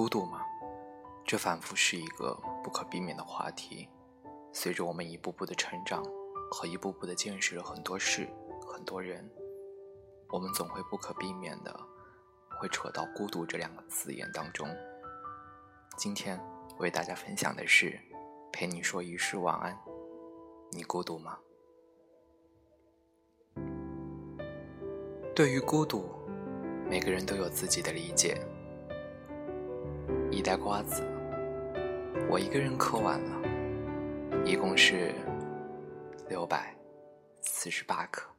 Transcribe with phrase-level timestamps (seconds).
[0.00, 0.40] 孤独吗？
[1.26, 3.86] 这反复是一个不可避免的话题。
[4.50, 6.02] 随着我们一步步的成长
[6.50, 8.26] 和一步步的见识了很多事、
[8.66, 9.30] 很多人，
[10.30, 11.78] 我们总会不可避免的
[12.58, 14.66] 会扯到孤独这两个字眼当中。
[15.98, 16.40] 今天
[16.78, 18.00] 为大家分享的是
[18.50, 19.78] 陪你说一世晚安。
[20.72, 21.38] 你孤独吗？
[25.36, 26.08] 对于孤独，
[26.88, 28.42] 每个人都有自己的理解。
[30.30, 31.02] 一袋瓜子，
[32.28, 33.48] 我一个人嗑完了，
[34.44, 35.12] 一共是
[36.28, 36.72] 六百
[37.40, 38.30] 四十八克，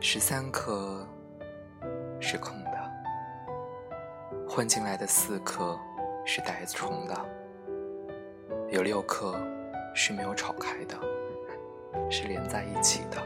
[0.00, 1.04] 十三颗
[2.20, 2.90] 是空的，
[4.48, 5.76] 混进来的四颗
[6.24, 7.14] 是带虫的，
[8.70, 9.34] 有六颗
[9.96, 10.96] 是没有炒开的，
[12.08, 13.20] 是连在一起的，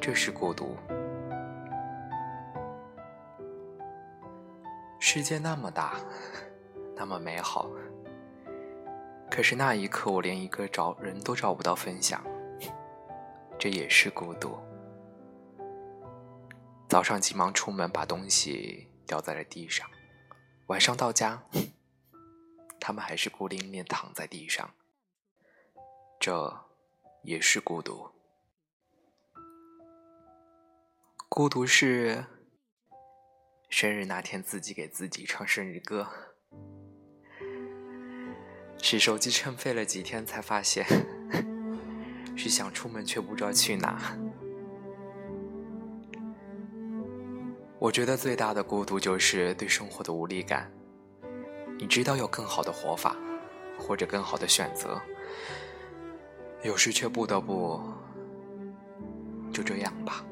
[0.00, 0.76] 这是孤独。
[5.12, 6.00] 世界那么大，
[6.94, 7.68] 那么美好，
[9.28, 12.24] 可是那一刻我连一个找人都找不到分享，
[13.58, 14.56] 这也是孤独。
[16.88, 19.84] 早上急忙出门，把东西掉在了地上；
[20.68, 21.42] 晚上到家，
[22.78, 24.70] 他们还是孤零零躺在地上，
[26.20, 26.56] 这
[27.24, 28.08] 也是孤独。
[31.28, 32.24] 孤独是。
[33.70, 36.06] 生日那天，自己给自己唱生日歌，
[38.82, 40.84] 是手机撑废了几天才发现，
[42.36, 44.18] 是想出门却不知道去哪。
[47.78, 50.70] 我觉得最大的孤独就是对生活的无力感。
[51.78, 53.16] 你知道有更好的活法，
[53.78, 55.00] 或者更好的选择，
[56.64, 57.80] 有时却不得不
[59.52, 60.22] 就这样吧，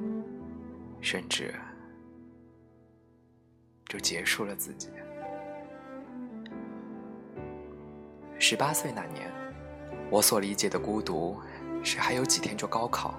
[1.00, 1.54] 甚至。
[3.88, 4.90] 就结束了自己。
[8.38, 9.32] 十八岁那年，
[10.10, 11.40] 我所理解的孤独，
[11.82, 13.14] 是还有几天就高考，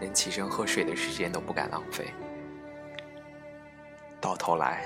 [0.00, 2.06] 连起身喝水的时间都不敢浪费。
[4.20, 4.84] 到头来，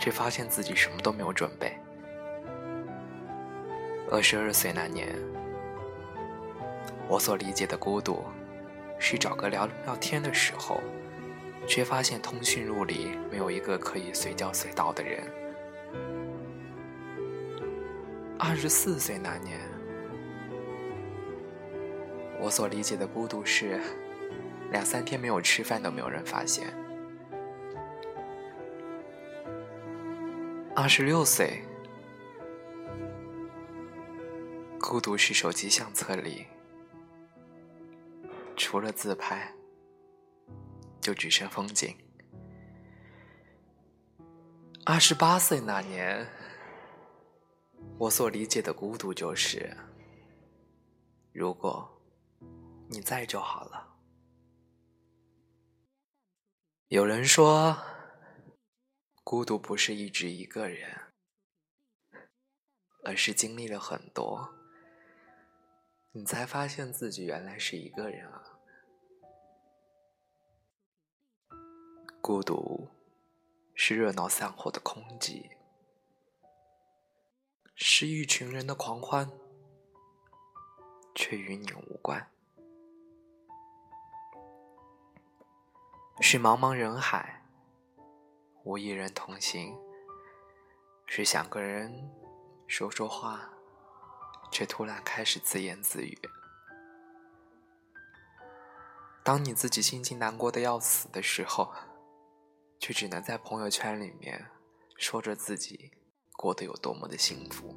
[0.00, 1.78] 却发现自己什么都没有准备。
[4.10, 5.08] 二十二岁那年，
[7.08, 8.22] 我所理解的孤独，
[8.98, 10.80] 是找个聊聊天的时候。
[11.66, 15.22] 却发现通讯录里没有一个可以随叫随到的人。
[18.38, 19.58] 二十四岁那年，
[22.40, 23.80] 我所理解的孤独是
[24.70, 26.66] 两三天没有吃饭都没有人发现。
[30.76, 31.62] 二十六岁，
[34.80, 36.46] 孤独是手机相册里
[38.56, 39.50] 除了自拍。
[41.04, 41.94] 就只剩风景。
[44.86, 46.26] 二十八岁那年，
[47.98, 49.76] 我所理解的孤独就是：
[51.30, 52.02] 如果
[52.88, 53.98] 你在就好了。
[56.88, 57.76] 有人说，
[59.22, 61.12] 孤独不是一直一个人，
[63.04, 64.54] 而是经历了很多，
[66.12, 68.53] 你才发现自己原来是一个人啊。
[72.26, 72.88] 孤独
[73.74, 75.50] 是热闹散伙的空寂，
[77.74, 79.30] 是一群人的狂欢，
[81.14, 82.22] 却与你无关；
[86.22, 87.44] 是茫茫人海，
[88.62, 89.76] 无一人同行；
[91.04, 92.10] 是想个人
[92.66, 93.50] 说说话，
[94.50, 96.18] 却突然开始自言自语。
[99.22, 101.70] 当你自己心情难过的要死的时候。
[102.84, 104.38] 却只能在朋友圈里面
[104.98, 105.90] 说着自己
[106.36, 107.74] 过得有多么的幸福。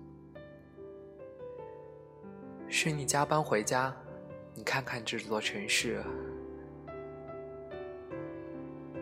[2.67, 3.95] 是你加班回家，
[4.53, 6.03] 你看看这座城市，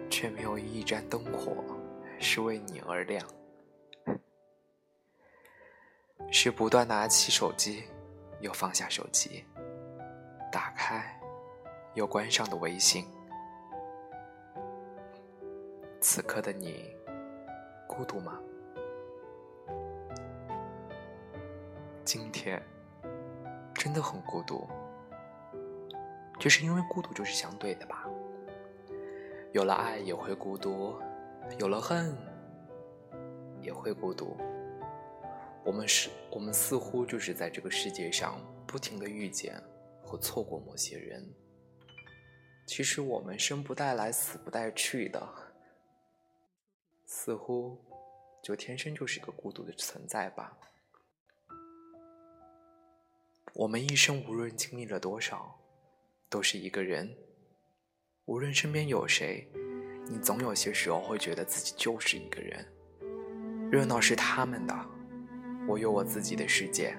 [0.07, 1.66] 却没有一盏灯火
[2.19, 3.28] 是为你而亮。
[6.31, 7.84] 是不断拿起手机，
[8.42, 9.44] 又放下手机，
[10.51, 11.19] 打开
[11.96, 13.08] 又关上的微信。
[16.07, 16.96] 此刻的你，
[17.88, 18.40] 孤独吗？
[22.06, 22.62] 今天
[23.74, 24.68] 真的很孤独，
[26.40, 28.06] 就是因为孤独就是相对的吧。
[29.52, 30.94] 有了爱也会孤独，
[31.57, 32.16] 有了恨
[33.60, 34.38] 也会孤独。
[35.66, 39.60] 我们是，我们似乎就是在这个世界上不停的遇见
[40.04, 41.28] 和错过某些人。
[42.68, 45.44] 其实我们生不带来，死不带去的。
[47.25, 47.75] 似乎
[48.44, 50.56] 就天生就是一个孤独的存在吧。
[53.56, 55.60] 我们一生无论经历了多少，
[56.30, 57.12] 都是一个人。
[58.25, 59.51] 无论身边有谁，
[60.06, 62.63] 你总有些时候会觉得自己就是一个人。
[63.72, 64.75] 热闹是他们的，
[65.68, 66.95] 我有我自己的世界。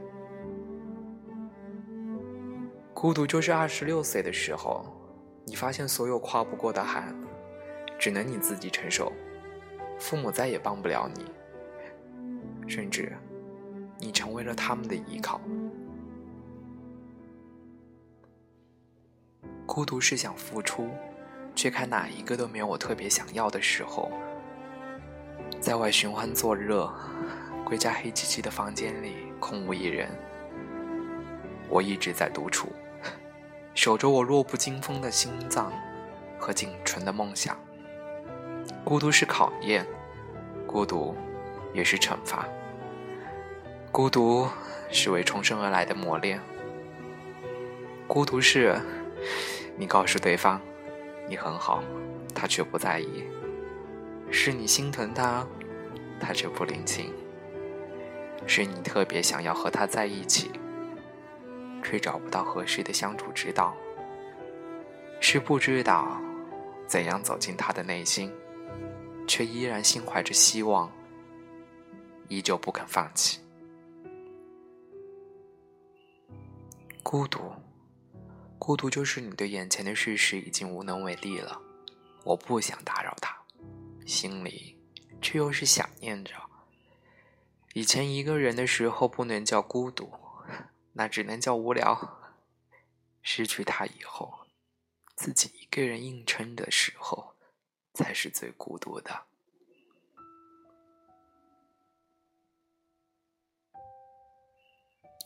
[2.93, 4.93] 孤独就是二十六岁的时候，
[5.45, 7.15] 你发现所有跨不过的海，
[7.97, 9.13] 只能你自己承受，
[9.99, 11.25] 父母再也帮不了你，
[12.69, 13.17] 甚至
[13.99, 15.41] 你成为了他们的依靠。
[19.67, 20.89] 孤独是想付出。
[21.57, 24.13] 却看哪一个都没有我特别想要的时候，
[25.59, 26.93] 在外寻欢作乐，
[27.65, 30.07] 归家黑漆漆的房间里空无一人，
[31.71, 32.69] 我一直在独处，
[33.75, 35.73] 守着我弱不禁风的心脏
[36.39, 37.57] 和仅存的梦想。
[38.87, 39.85] 孤独是考验，
[40.65, 41.13] 孤独
[41.75, 42.47] 也是惩罚，
[43.91, 44.49] 孤独
[44.93, 46.41] 是为重生而来的磨练，
[48.07, 48.81] 孤独是，
[49.77, 50.61] 你告诉对方。
[51.29, 51.83] 你很好，
[52.33, 53.25] 他却不在意；
[54.31, 55.45] 是你心疼他，
[56.21, 57.07] 他却不领情；
[58.47, 60.53] 是你特别想要和他在一起，
[61.83, 63.75] 却找不到合适的相处之道；
[65.21, 66.21] 是不知道
[66.87, 68.33] 怎样走进他的内心，
[69.27, 70.91] 却依然心怀着希望，
[72.29, 73.41] 依旧不肯放弃。
[77.03, 77.53] 孤独。
[78.59, 81.61] 孤独就是你对眼前的事实已经无能为力了，
[82.25, 83.37] 我不想打扰他，
[84.05, 84.77] 心里
[85.23, 86.33] 却又是想念着。
[87.75, 90.11] 以前一个人的时候不能叫孤独，
[90.95, 92.19] 那只能叫无聊。
[93.23, 94.33] 失去他以后，
[95.15, 97.36] 自己一个人硬撑的时候，
[97.97, 99.25] 才是最孤独的。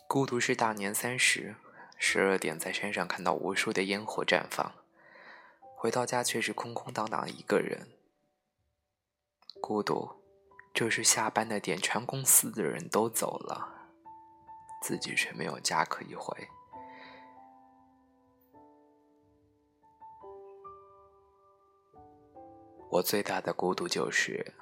[0.07, 1.55] 孤独是大年三十。
[2.03, 4.73] 十二点，在山上看到无数的烟火绽放，
[5.75, 7.89] 回到家却是空空荡荡一个人。
[9.61, 10.09] 孤独，
[10.73, 13.91] 就是下班的点，全公司的人都走了，
[14.81, 16.49] 自己却没有家可以回。
[22.91, 24.53] 我最大的孤独就是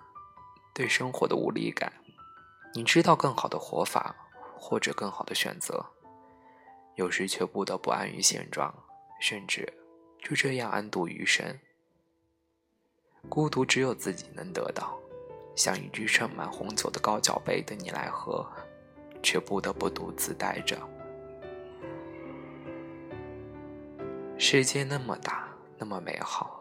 [0.72, 1.92] 对生活的无力感。
[2.76, 4.16] 你知道更好的活法，
[4.56, 5.84] 或者更好的选择。
[6.94, 8.72] 有时却不得不安于现状，
[9.20, 9.74] 甚至
[10.22, 11.60] 就这样安度余生。
[13.28, 15.00] 孤独只有自己能得到，
[15.56, 18.48] 像一只盛满红酒的高脚杯等你来喝，
[19.24, 20.78] 却不得不独自带着。
[24.38, 25.50] 世界那么大，
[25.80, 26.59] 那么美好，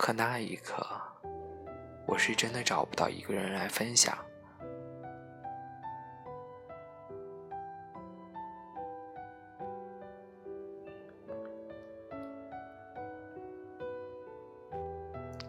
[0.00, 0.82] 可那一刻，
[2.06, 4.16] 我是真的找不到一个人来分享。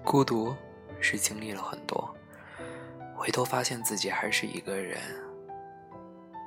[0.04, 0.54] 孤独
[1.00, 2.14] 是经历了很多，
[3.16, 5.00] 回头发现自己还是一个人。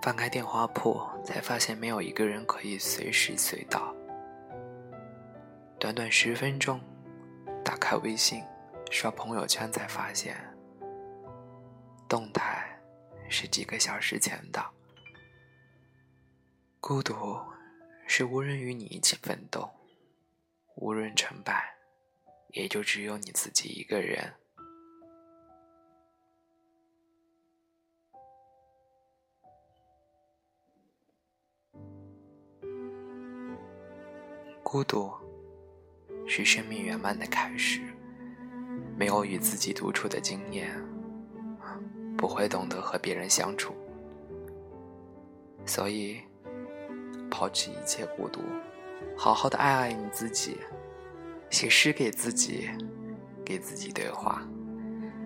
[0.03, 3.95] 翻开电话簿，才发现没有一个人可以随时随到。
[5.79, 6.79] 短短十分钟，
[7.65, 8.45] 打开微信，
[8.91, 10.37] 刷朋友圈，才发现
[12.09, 12.79] 动态
[13.29, 14.65] 是几个小时前的。
[16.81, 17.41] 孤独
[18.07, 19.71] 是无人与你一起奋斗，
[20.77, 21.73] 无论成败。
[22.55, 24.33] 也就只有你自己一个人。
[34.63, 35.13] 孤独
[36.27, 37.81] 是生命圆满的开始。
[38.97, 40.71] 没有与自己独处的经验，
[42.17, 43.75] 不会懂得和别人相处。
[45.67, 46.21] 所以，
[47.31, 48.41] 抛弃一切孤独，
[49.17, 50.59] 好好的爱爱你自己。
[51.51, 52.69] 写诗给自己，
[53.45, 54.43] 给自己对话，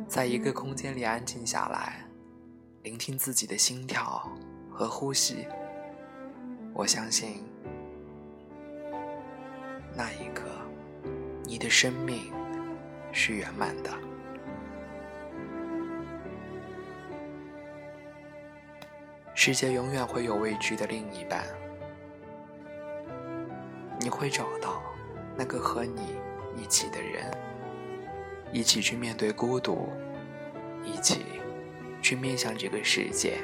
[0.06, 2.04] 在一个空间里安静下来，
[2.82, 4.30] 聆听自己的心跳
[4.70, 5.46] 和呼吸。
[6.74, 7.42] 我相信，
[9.96, 10.47] 那一刻，
[11.60, 12.32] 你的生命
[13.10, 13.90] 是圆满的。
[19.34, 21.44] 世界永远会有未知的另一半，
[23.98, 24.80] 你会找到。
[25.36, 26.16] 那个和你
[26.56, 27.28] 一起的人，
[28.52, 29.88] 一起去面对孤独，
[30.84, 31.24] 一起
[32.00, 33.38] 去面向这个世界，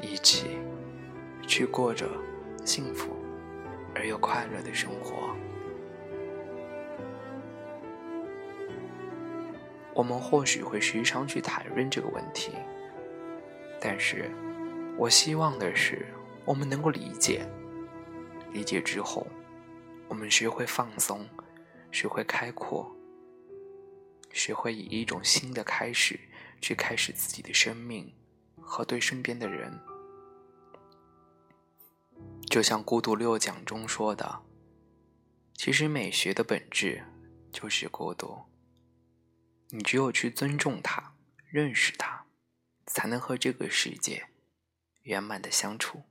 [0.00, 0.60] 一起
[1.44, 2.08] 去过着
[2.64, 3.16] 幸福
[3.94, 5.34] 而又快乐的生活。
[9.94, 12.50] 我们或许会时常去谈论这个问题，
[13.80, 14.28] 但是，
[14.98, 16.06] 我希望的是，
[16.44, 17.46] 我们能够理解，
[18.52, 19.26] 理解之后，
[20.08, 21.24] 我们学会放松，
[21.92, 22.92] 学会开阔，
[24.32, 26.18] 学会以一种新的开始
[26.60, 28.12] 去开始自己的生命
[28.60, 29.78] 和对身边的人。
[32.54, 34.44] 就像《孤独六讲》中说的，
[35.54, 37.02] 其实美学的本质
[37.50, 38.44] 就是孤独。
[39.70, 41.16] 你只有去尊重它，
[41.48, 42.26] 认识它，
[42.86, 44.28] 才能和这个世界
[45.02, 46.04] 圆满的相处。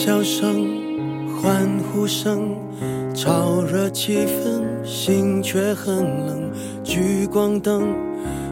[0.00, 0.64] 笑声，
[1.42, 2.54] 欢呼声。
[3.12, 6.52] 炒热气氛，心却很冷。
[6.84, 7.96] 聚光灯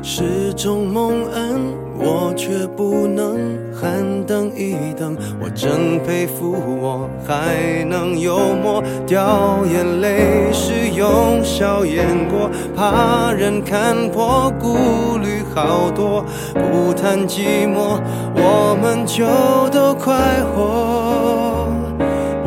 [0.02, 1.60] 是种蒙恩，
[2.00, 3.38] 我却不能
[3.78, 5.16] 喊等一等。
[5.40, 16.24] 我真佩服我还能幽默，掉眼泪是用笑掩过，怕人看破，顾虑好多。
[16.54, 18.00] 不谈寂寞，
[18.34, 19.26] 我们就
[19.70, 20.14] 都快
[20.54, 21.68] 活。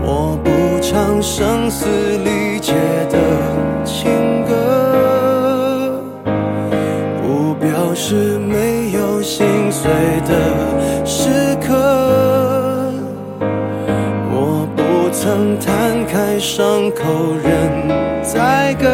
[0.01, 0.50] 我不
[0.81, 2.74] 唱声嘶力竭
[3.09, 3.17] 的
[3.86, 6.01] 情歌，
[7.21, 9.91] 不表示没有心碎
[10.25, 10.33] 的
[15.29, 17.03] 不曾摊开伤口
[17.43, 17.88] 任
[18.24, 18.89] 宰割，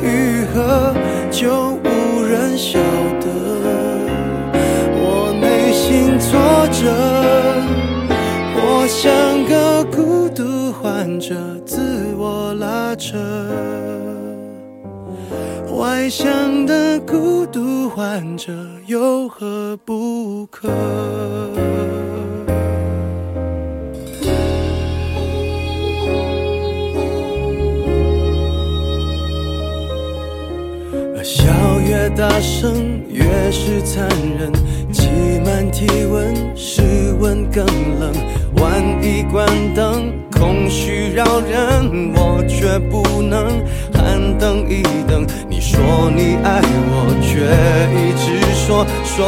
[0.00, 0.94] 愈合
[1.30, 2.78] 就无人晓
[3.20, 3.28] 得。
[4.96, 6.88] 我内心挫折，
[8.56, 10.72] 我像个孤独。
[10.72, 11.34] 患者
[11.66, 11.78] 自
[12.16, 13.18] 我拉扯，
[15.76, 18.50] 外向的孤独患者
[18.86, 20.70] 有何不可？
[32.20, 34.06] 大声，越是残
[34.38, 34.52] 忍。
[34.92, 35.08] 挤
[35.42, 36.82] 满体温，室
[37.18, 37.64] 温更
[37.98, 38.12] 冷。
[38.56, 43.48] 万一关灯，空虚扰人，我却不能
[43.94, 45.26] 喊等一等。
[45.48, 45.80] 你说
[46.14, 46.60] 你爱
[46.90, 47.40] 我，却
[47.96, 49.24] 一直说说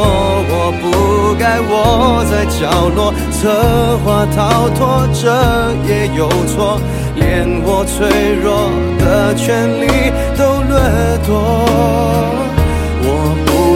[0.51, 5.33] 我不该窝在角落，策划逃脱，这
[5.89, 6.79] 也有错，
[7.17, 8.69] 连我脆弱
[8.99, 10.77] 的权利都掠
[11.27, 12.42] 夺。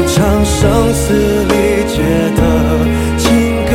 [0.07, 1.13] 唱声嘶
[1.45, 1.55] 力
[1.89, 1.95] 竭
[2.37, 2.41] 的
[3.19, 3.25] 情
[3.67, 3.73] 歌，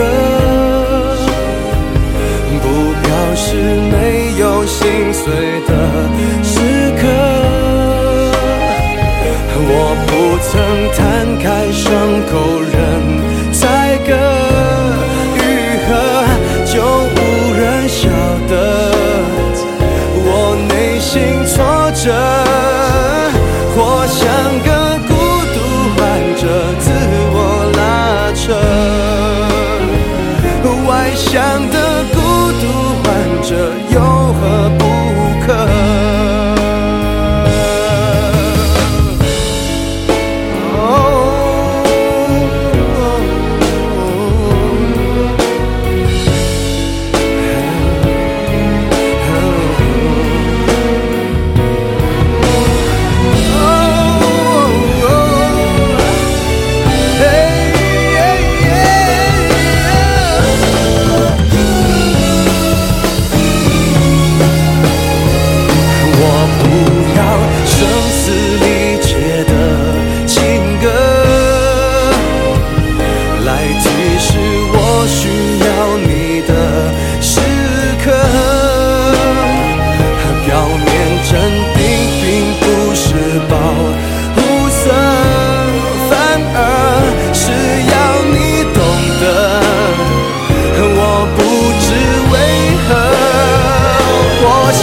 [2.62, 2.66] 不
[3.04, 3.46] 表示
[3.92, 3.94] 没
[4.40, 5.26] 有心碎
[5.68, 5.70] 的
[6.44, 6.52] 时
[7.00, 7.04] 刻。
[9.64, 9.76] 我
[10.08, 10.10] 不
[10.48, 10.52] 曾
[10.98, 11.00] 摊
[11.38, 11.86] 开伤
[12.32, 12.34] 口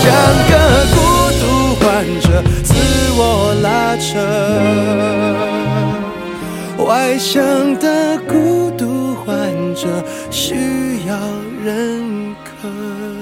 [0.09, 0.17] 像
[0.49, 0.55] 个
[0.95, 0.99] 孤
[1.39, 1.45] 独
[1.77, 1.85] 患
[2.23, 2.27] 者
[2.65, 2.73] 自
[3.19, 3.21] 我
[3.63, 4.09] 拉扯。
[6.83, 10.55] 外向的孤独患者需
[11.07, 11.15] 要
[11.63, 13.18] 认可。